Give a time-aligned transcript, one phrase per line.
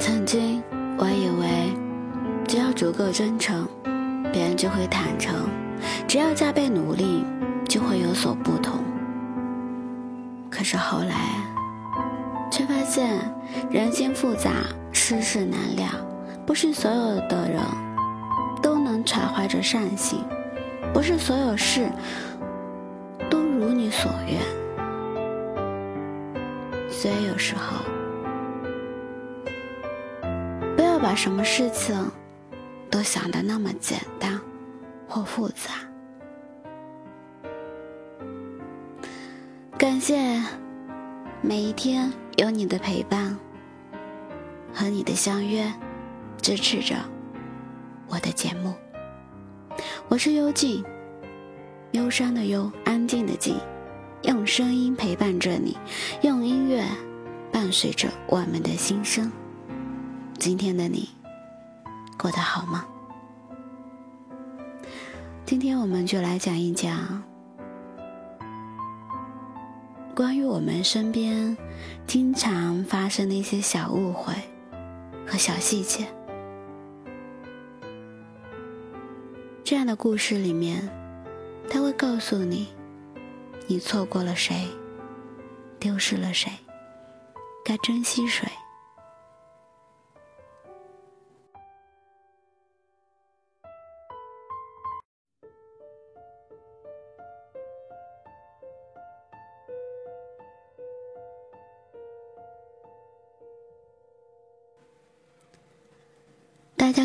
[0.00, 0.62] 曾经
[0.96, 1.72] 我以为，
[2.46, 3.66] 只要足够真诚，
[4.32, 5.34] 别人就会坦诚；
[6.06, 7.24] 只要加倍努力，
[7.68, 8.82] 就会有所不同。
[10.48, 11.14] 可是后来，
[12.50, 13.18] 却发现
[13.70, 14.50] 人心复杂，
[14.92, 15.88] 世事难料，
[16.46, 17.60] 不是所有的人
[18.62, 20.20] 都能揣怀着善心，
[20.94, 21.90] 不是所有事
[23.28, 24.40] 都如你所愿。
[26.88, 27.97] 所以有时候。
[30.98, 32.10] 把什么事情
[32.90, 34.40] 都想得那么简单
[35.08, 35.72] 或复杂。
[39.76, 40.42] 感谢
[41.40, 43.36] 每一天有你的陪伴
[44.72, 45.72] 和你的相约，
[46.42, 46.96] 支持着
[48.08, 48.74] 我的节目。
[50.08, 50.84] 我是幽静，
[51.92, 53.56] 忧伤的忧，安静的静，
[54.22, 55.76] 用声音陪伴着你，
[56.22, 56.84] 用音乐
[57.52, 59.30] 伴随着我们的心声。
[60.38, 61.08] 今天的你
[62.16, 62.86] 过得好吗？
[65.44, 67.22] 今天我们就来讲一讲
[70.14, 71.56] 关于我们身边
[72.06, 74.32] 经常发生的一些小误会
[75.26, 76.06] 和小细节。
[79.64, 80.88] 这样的故事里面，
[81.68, 82.68] 他会告诉你，
[83.66, 84.68] 你错过了谁，
[85.80, 86.52] 丢失了谁，
[87.64, 88.48] 该珍惜谁。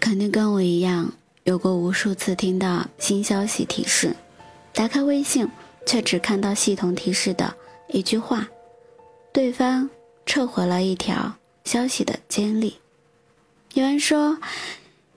[0.00, 1.12] 肯定跟我一样，
[1.44, 4.16] 有过无数次听到新消息提示，
[4.72, 5.46] 打开微信
[5.86, 7.54] 却只看到系统提示的
[7.88, 8.48] 一句话：
[9.30, 9.90] 对方
[10.24, 12.78] 撤回了一条消息的经历。
[13.74, 14.38] 有人说，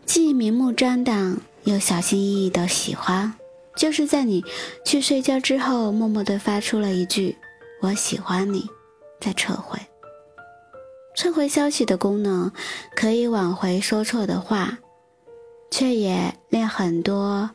[0.05, 3.33] 既明目张胆又小心翼翼的喜欢，
[3.77, 4.43] 就是在你
[4.85, 7.37] 去睡觉之后，默默的发出了一句
[7.81, 8.69] “我喜欢你”，
[9.21, 9.79] 再撤回。
[11.15, 12.51] 撤回消息的功能
[12.95, 14.79] 可以挽回说错的话，
[15.69, 17.51] 却也令很多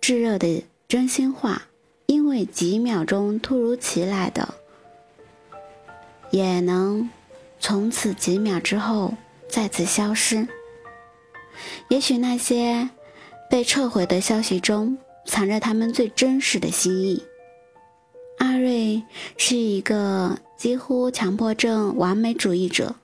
[0.00, 1.62] 炙热的真心话，
[2.06, 4.54] 因为几秒钟突如其来的，
[6.30, 7.10] 也能
[7.58, 9.14] 从此几秒之后
[9.48, 10.46] 再次消失。
[11.88, 12.88] 也许那些
[13.50, 17.22] 被撤回的消息中，藏着他们最真实的心意。
[18.40, 19.02] 阿瑞
[19.36, 22.96] 是一个几乎强迫症完美主义者。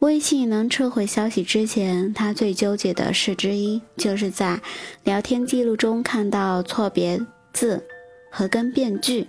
[0.00, 4.60] 微信能撤回消息之前，他最纠结的事之一，就是在
[5.04, 7.18] 聊天记录中看到错别
[7.54, 7.82] 字
[8.30, 9.26] 和跟变句。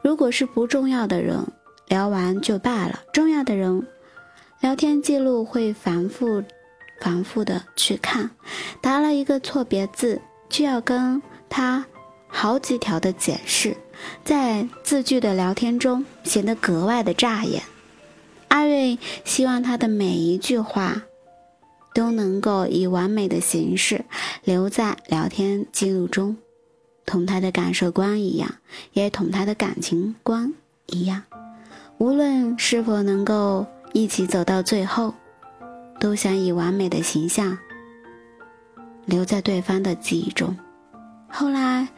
[0.00, 1.46] 如果是不重要的人，
[1.86, 3.86] 聊完就罢了；重要的人，
[4.60, 6.42] 聊天记录会反复、
[6.98, 8.30] 反复的去看，
[8.80, 11.20] 答了一个错别字，就要跟
[11.50, 11.84] 他。
[12.30, 13.76] 好几条的解释，
[14.24, 17.62] 在字句的聊天中显得格外的扎眼。
[18.48, 21.02] 阿瑞希望他的每一句话
[21.94, 24.04] 都能够以完美的形式
[24.42, 26.36] 留在聊天记录中，
[27.04, 28.56] 同他的感受观一样，
[28.92, 30.52] 也同他的感情观
[30.86, 31.22] 一样。
[31.98, 35.14] 无论是否能够一起走到最后，
[36.00, 37.58] 都想以完美的形象
[39.04, 40.56] 留在对方的记忆中。
[41.32, 41.88] 后来，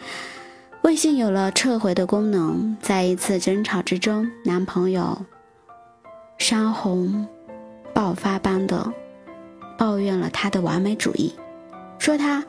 [0.83, 2.77] 微信有了撤回的功能。
[2.81, 5.25] 在一次争吵之中，男朋友
[6.39, 7.27] 山洪
[7.95, 8.93] 爆发般的
[9.79, 11.35] 抱怨了他的完美主义，
[11.99, 12.45] 说他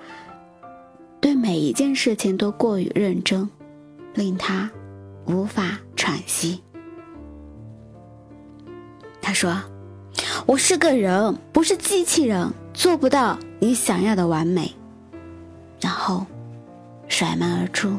[1.20, 3.50] 对每一件事情都过于认真，
[4.14, 4.70] 令他
[5.26, 6.62] 无法喘息。
[9.22, 9.56] 他说
[10.46, 14.76] ：“我是个人，不是机器人，做不到你想要的完美。”
[15.82, 16.26] 然后。
[17.14, 17.96] 甩门而出。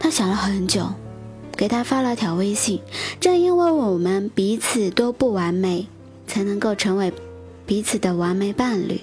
[0.00, 0.92] 他想了很久，
[1.56, 2.82] 给他发了条微信。
[3.20, 5.86] 正因为我们彼此都不完美，
[6.26, 7.12] 才能够成为
[7.64, 9.00] 彼此的完美伴侣。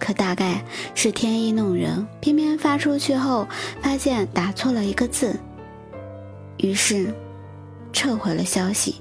[0.00, 0.64] 可大概
[0.96, 3.46] 是天意弄人，偏偏发出去后
[3.80, 5.38] 发现打错了一个字，
[6.56, 7.14] 于是
[7.92, 8.96] 撤回了消息。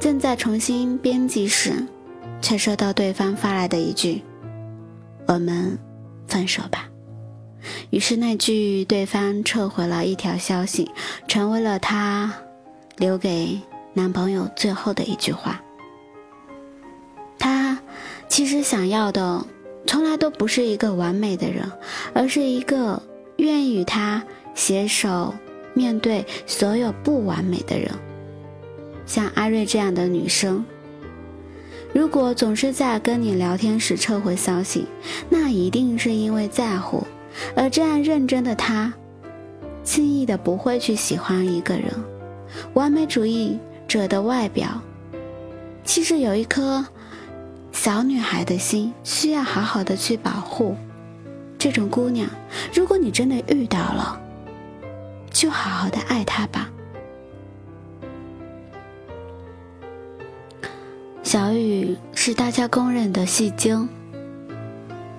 [0.00, 1.86] 正在重新编辑时，
[2.40, 4.22] 却收到对方发来的一句
[5.28, 5.78] ：“我们。”
[6.32, 6.88] 分手吧。
[7.90, 10.90] 于是那句对方撤回了一条消息，
[11.28, 12.32] 成为了她
[12.96, 13.60] 留给
[13.92, 15.60] 男朋友最后的一句话。
[17.38, 17.78] 她
[18.28, 19.44] 其实想要的，
[19.86, 21.70] 从来都不是一个完美的人，
[22.14, 23.02] 而是一个
[23.36, 24.24] 愿意与他
[24.54, 25.34] 携手
[25.74, 27.92] 面对所有不完美的人。
[29.04, 30.64] 像阿瑞这样的女生，
[31.94, 34.86] 如果总是在跟你聊天时撤回消息，
[35.28, 37.06] 那一定是因为在乎。
[37.54, 38.92] 而这样认真的他，
[39.84, 41.84] 轻易的不会去喜欢一个人。
[42.74, 44.80] 完美主义者的外表，
[45.84, 46.84] 其实有一颗
[47.72, 50.76] 小女孩的心，需要好好的去保护。
[51.58, 52.28] 这种姑娘，
[52.74, 54.20] 如果你真的遇到了，
[55.30, 56.70] 就好好的爱她吧。
[61.32, 63.88] 小雨是大家公认的戏精。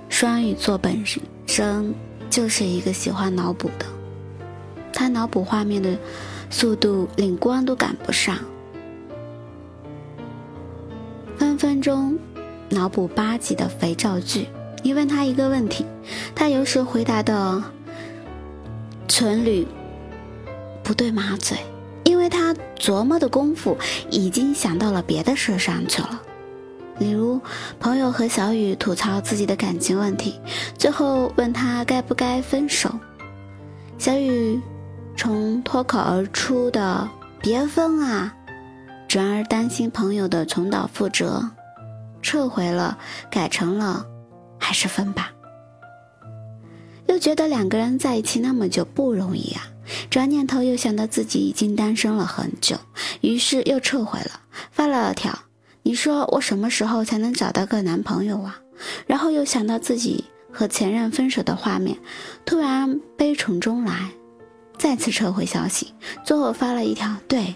[0.09, 1.03] 双鱼座本
[1.47, 1.95] 身
[2.29, 3.85] 就是一个喜欢脑补的，
[4.93, 5.97] 他脑补画面的
[6.51, 8.37] 速度连光都赶不上，
[11.35, 12.15] 分分钟
[12.69, 14.47] 脑补八集的肥皂剧。
[14.83, 15.83] 你问他一个问题，
[16.35, 17.63] 他有时回答的
[19.07, 19.65] 唇缕
[20.83, 21.57] 不对马嘴。
[22.23, 23.77] 因为他琢磨的功夫
[24.09, 26.21] 已经想到了别的事上去了，
[26.97, 27.37] 例如
[27.81, 30.39] 朋友和小雨吐槽自己的感情问题，
[30.77, 32.89] 最后问他该不该分手，
[33.97, 34.57] 小雨
[35.17, 37.09] 从脱口而出的
[37.43, 38.33] “别分啊”，
[39.05, 41.45] 转而担心朋友的重蹈覆辙，
[42.21, 42.97] 撤回了，
[43.29, 44.05] 改成了
[44.57, 45.29] “还是分吧”，
[47.07, 49.67] 又觉得两个人在一起那么久不容易啊。
[50.09, 52.77] 转念头又想到自己已经单身了很久，
[53.21, 54.41] 于是又撤回了，
[54.71, 55.37] 发了条
[55.83, 58.59] ：“你说我什么时候才能找到个男朋友啊？”
[59.07, 61.97] 然后又想到自己和前任分手的画面，
[62.45, 64.11] 突然悲从中来，
[64.77, 65.93] 再次撤回消息，
[66.23, 67.55] 最后发了一条：“对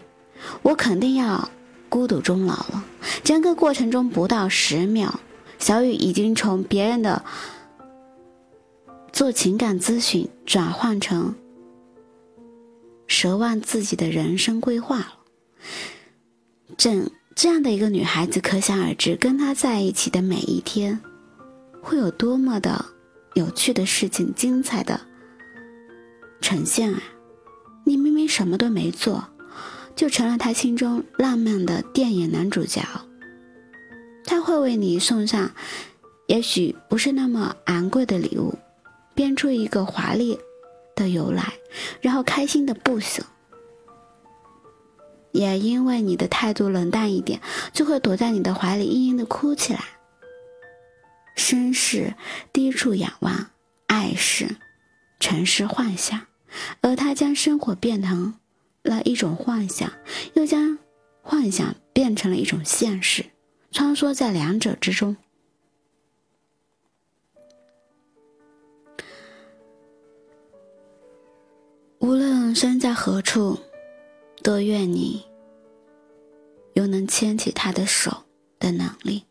[0.62, 1.50] 我肯定要
[1.90, 2.84] 孤独终老了。”
[3.24, 5.20] 整个过程中不到十秒，
[5.60, 7.24] 小雨已经从别人的
[9.12, 11.36] 做情感咨询转换成。
[13.08, 15.14] 奢望自己的人生规划了，
[16.78, 16.92] 这
[17.36, 21.00] 这样的一个女孩子，可想而知，跟他在一起的每一天，
[21.82, 22.86] 会有多么的
[23.36, 25.00] 有趣的事情、精彩的
[26.42, 27.02] 呈现啊！
[27.86, 29.24] 你明明什么都没做，
[29.96, 32.82] 就成了他心中浪漫的电影男主角。
[34.26, 35.52] 他会为你送上，
[36.28, 38.58] 也许不是那么昂贵的礼物，
[39.16, 40.38] 编出一个华丽。
[40.96, 41.54] 的由来，
[42.02, 43.24] 然后开心的不行。
[45.32, 47.42] 也因为你的态度冷淡一点，
[47.72, 49.84] 就会躲在你的怀里嘤嘤的哭起来。
[51.36, 52.16] 生是
[52.52, 53.52] 低处仰望，
[53.86, 54.56] 爱是
[55.20, 56.26] 城市幻想，
[56.82, 58.34] 而他将生活变成
[58.82, 59.92] 了一种幻想，
[60.34, 60.80] 又将
[61.22, 63.26] 幻想变成了一种现实，
[63.72, 65.18] 穿梭在两者之中。
[72.58, 73.56] 身在何处，
[74.42, 75.24] 都愿你
[76.74, 78.24] 有能牵起他的手
[78.58, 79.24] 的能力。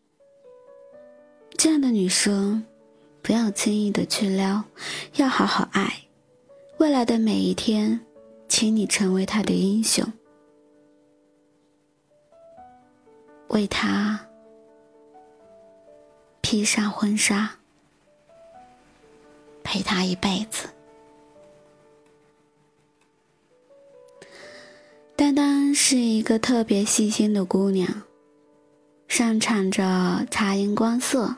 [1.58, 2.64] 这样的女生，
[3.22, 4.62] 不要轻易的去撩，
[5.16, 5.92] 要好好爱。
[6.78, 7.98] 未来的每一天，
[8.48, 10.06] 请你成为他的英雄，
[13.48, 14.24] 为他
[16.42, 17.56] 披上婚纱，
[19.64, 20.68] 陪他一辈子。
[25.78, 28.02] 是一个特别细心的姑娘，
[29.08, 31.36] 擅长着察言观色。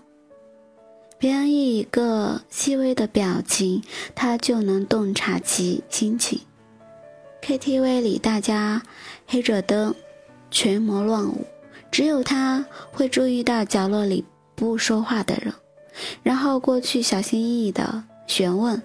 [1.18, 3.82] 别人一个细微的表情，
[4.14, 6.40] 她就能洞察其心情。
[7.42, 8.80] KTV 里大家
[9.26, 9.92] 黑着灯，
[10.52, 11.44] 群魔乱舞，
[11.90, 15.52] 只有她会注意到角落里不说话的人，
[16.22, 18.80] 然后过去小心翼翼的询问。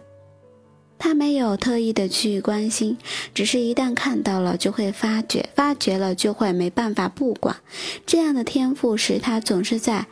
[1.04, 2.98] 他没有特意的去关心，
[3.34, 7.58] 只是一旦看到了就会发觉，发觉了就会没办法不管。
[8.06, 10.08] 这样的天赋使他总是在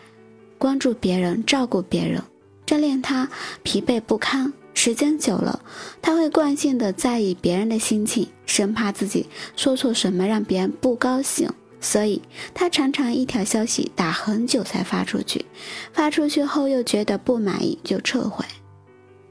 [0.58, 2.22] 关注别人、照顾别人，
[2.66, 3.30] 这令他
[3.64, 4.52] 疲惫不堪。
[4.74, 5.62] 时间久了，
[6.02, 12.22] 他会惯性的在意别人的心情，生怕自己说错什么让别人不高兴，所以
[12.54, 15.46] 他常常一条消息打很久才发出去，
[15.94, 18.44] 发出去后又觉得不满意就撤回。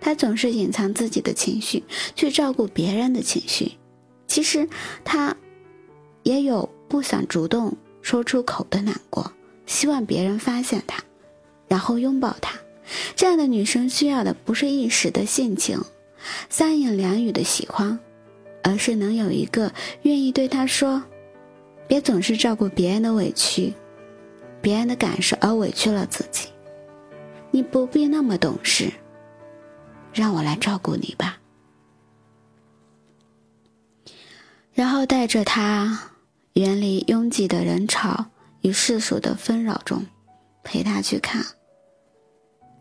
[0.01, 3.73] 他总是隐藏自己的情绪，去照顾别人的情绪。
[4.27, 4.69] 其实
[5.05, 5.37] 他
[6.23, 9.33] 也有不想主动说出口的难过，
[9.67, 11.03] 希望别人发现他，
[11.69, 12.59] 然后拥抱他。
[13.15, 15.81] 这样的女生需要的不是一时的性情、
[16.49, 17.99] 三言两语的喜欢，
[18.63, 21.03] 而是能有一个愿意对她说
[21.87, 23.75] ：“别总是照顾别人的委屈，
[24.61, 26.49] 别人的感受而委屈了自己。
[27.51, 28.91] 你不必那么懂事。”
[30.13, 31.39] 让我来照顾你吧。
[34.73, 36.11] 然后带着他，
[36.55, 38.27] 远离拥挤的人潮
[38.63, 40.07] 与世俗的纷扰中，
[40.63, 41.45] 陪他去看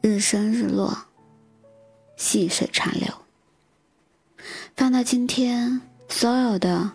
[0.01, 0.98] 日升日落、
[2.15, 3.07] 细水长流。
[4.75, 6.93] 放到今天，所有的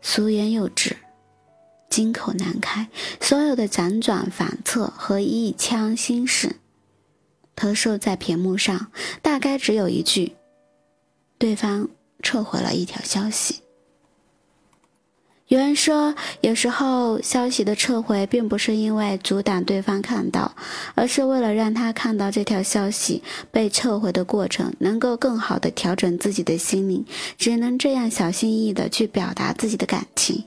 [0.00, 0.96] 俗言幼稚、
[1.88, 2.88] 金口难开，
[3.20, 6.56] 所有的辗转反侧和一腔心事，
[7.56, 10.36] 投射在屏幕上，大概只有一句：
[11.38, 11.88] 对方
[12.22, 13.62] 撤回了一条消息。
[15.48, 20.56] 有人说，有时候消息的撤回并不是因为阻挡对方看到，
[20.96, 23.22] 而是为了让他看到这条消息
[23.52, 27.06] 被撤回的过程，能够更好的调整自己的心灵，
[27.38, 30.44] 只能这样小心翼翼的去表达自己的感情。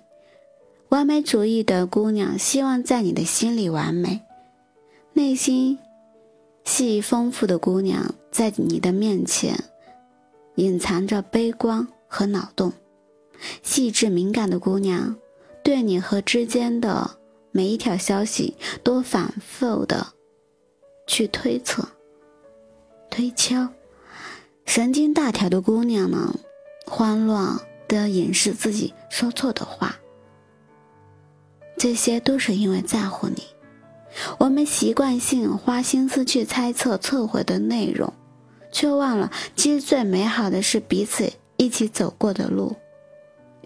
[0.89, 4.19] 完美主义的姑娘希望在你的心里完美，
[5.13, 5.79] 内心
[6.69, 9.63] 细丰富的姑娘在你的面前
[10.53, 12.71] 隐藏着悲观和脑洞。
[13.63, 15.15] 细致敏感的姑娘，
[15.63, 17.17] 对你和之间的
[17.51, 20.13] 每一条消息都反复的
[21.07, 21.89] 去推测、
[23.09, 23.67] 推敲。
[24.63, 26.35] 神经大条的姑娘呢，
[26.85, 29.97] 慌乱的掩饰自己说错的话。
[31.79, 33.41] 这些都是因为在乎你。
[34.39, 38.13] 我们习惯性花心思去猜测撤回的内容，
[38.71, 42.75] 却忘了，其实最美好的是彼此一起走过的路。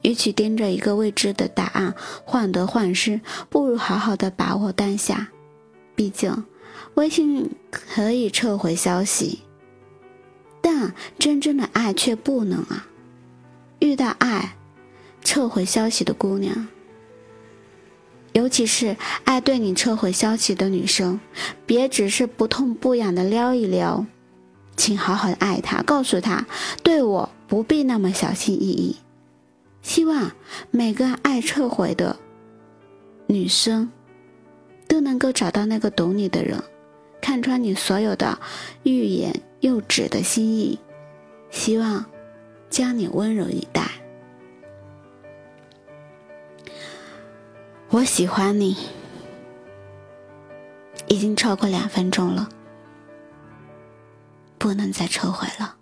[0.02, 1.96] 与其盯着一个未知的答案
[2.26, 5.30] 患得患失，不如好好的把握当下。
[5.96, 6.44] 毕竟，
[6.96, 9.40] 微信可以撤回消息，
[10.62, 12.88] 但真正的爱却不能啊！
[13.80, 14.58] 遇到爱，
[15.24, 16.68] 撤回消息的姑娘，
[18.34, 21.20] 尤其是爱对你撤回消息的女生，
[21.66, 24.06] 别只是不痛不痒的撩一撩，
[24.76, 26.46] 请好好的爱她，告诉她，
[26.82, 28.98] 对我不必那么小心翼翼。
[29.82, 30.32] 希望
[30.72, 32.18] 每个爱撤回的
[33.28, 33.92] 女生
[34.88, 36.62] 都能够找到那个懂你的人，
[37.22, 38.40] 看穿你所有的
[38.84, 40.80] 欲言又止的心意。
[41.52, 42.04] 希望
[42.70, 43.92] 将你温柔以待。
[47.94, 48.76] 我喜欢你，
[51.08, 52.50] 已经超过两分钟了，
[54.58, 55.78] 不能再撤回了。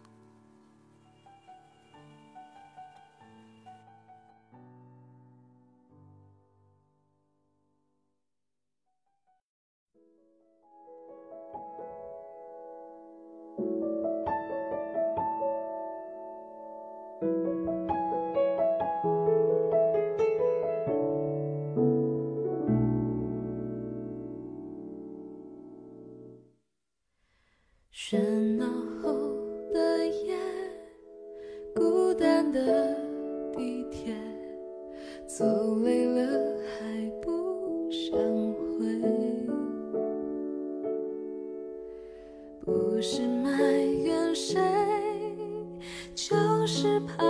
[46.15, 47.23] 就是怕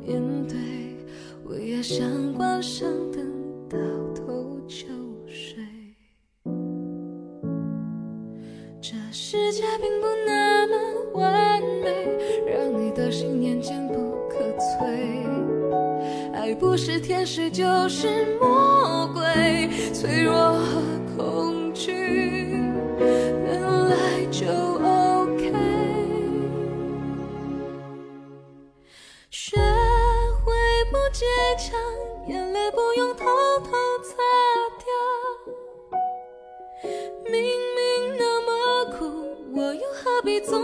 [0.00, 0.56] 面对，
[1.44, 3.20] 我也想关上灯，
[3.68, 3.76] 倒
[4.14, 4.86] 头就
[5.26, 5.64] 睡。
[8.80, 13.94] 这世界并不那么完美，让你的心念坚不
[14.28, 14.86] 可摧。
[16.32, 18.38] 爱不是天使就是
[29.30, 30.52] 学会
[30.90, 31.26] 不坚
[31.58, 31.78] 强，
[32.28, 33.26] 眼泪不用偷
[33.60, 34.14] 偷擦
[34.78, 34.86] 掉。
[37.24, 39.04] 明明那么苦，
[39.56, 40.62] 我又何必总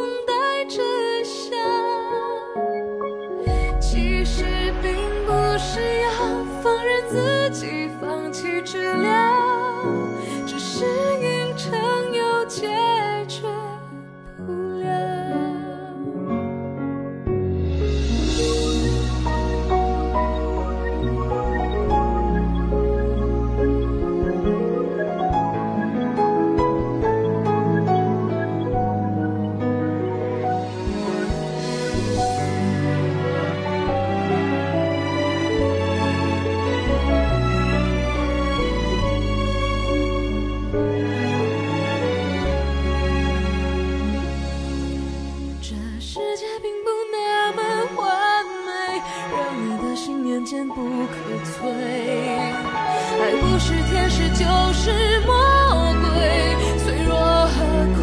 [54.35, 57.15] 就是魔鬼，脆弱
[57.47, 57.55] 和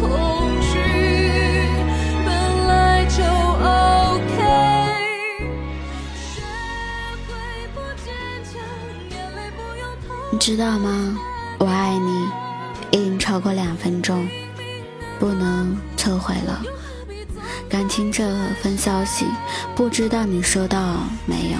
[0.60, 0.72] 惧
[2.24, 2.28] 本
[2.66, 4.34] 来就 OK。
[6.14, 6.40] 学
[7.26, 7.30] 会
[7.74, 8.08] 不坚
[8.44, 8.52] 强，
[9.10, 9.38] 眼泪
[10.38, 11.18] 知道吗？
[11.58, 12.28] 我爱你
[12.92, 14.26] 已经超过两分钟，
[15.18, 16.62] 不能撤回了。
[17.68, 18.24] 感情这
[18.62, 19.26] 份消息，
[19.76, 21.58] 不知道你收到没有？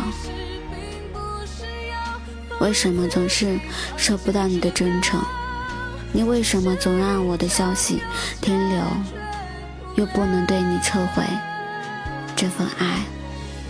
[2.61, 3.59] 为什么总是
[3.97, 5.21] 收不到你的真诚？
[6.13, 8.03] 你为什么总让我的消息
[8.41, 8.83] 停留，
[9.97, 11.23] 又不能对你撤回
[12.37, 13.01] 这份爱，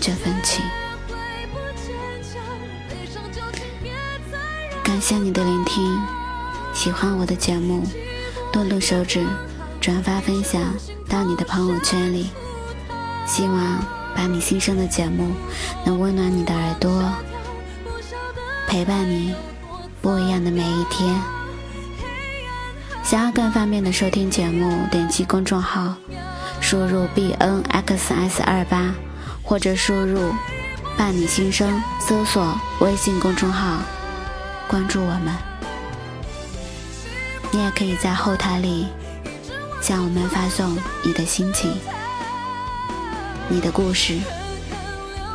[0.00, 0.64] 这份情？
[4.82, 6.02] 感谢你的聆听，
[6.74, 7.84] 喜欢我的节目，
[8.52, 9.24] 动动手指
[9.80, 10.60] 转发分享
[11.08, 12.30] 到你的朋友圈里。
[13.26, 13.78] 希望
[14.16, 15.30] 把你新生的节目
[15.84, 16.90] 能温暖你的耳朵，
[18.70, 19.34] 陪伴你
[20.00, 21.20] 不一样的每一天。
[23.02, 25.92] 想要更方便的收听节目，点击公众号，
[26.60, 28.94] 输入 b n x s 二八，
[29.42, 30.32] 或者输入
[30.96, 33.78] “伴你心声”，搜索微信公众号，
[34.68, 35.34] 关注我们。
[37.50, 38.86] 你也可以在后台里
[39.82, 41.76] 向我们发送你的心情、
[43.48, 44.16] 你的故事，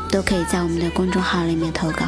[0.09, 2.05] 都可以在我们的公众号里面投稿。